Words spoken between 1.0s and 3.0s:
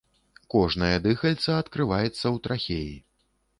дыхальца адкрываецца ў трахеі.